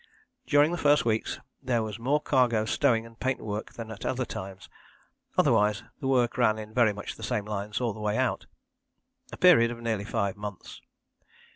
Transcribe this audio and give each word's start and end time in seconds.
During 0.47 0.71
the 0.71 0.79
first 0.79 1.05
weeks 1.05 1.39
there 1.61 1.83
was 1.83 1.99
more 1.99 2.19
cargo 2.19 2.65
stowing 2.65 3.05
and 3.05 3.19
paintwork 3.19 3.73
than 3.73 3.91
at 3.91 4.03
other 4.03 4.25
times, 4.25 4.67
otherwise 5.37 5.83
the 5.99 6.07
work 6.07 6.39
ran 6.39 6.57
in 6.57 6.73
very 6.73 6.91
much 6.91 7.15
the 7.17 7.21
same 7.21 7.45
lines 7.45 7.79
all 7.79 7.93
the 7.93 7.99
way 7.99 8.17
out 8.17 8.47
a 9.31 9.37
period 9.37 9.69
of 9.69 9.79
nearly 9.79 10.03
five 10.05 10.35
months. 10.37 10.81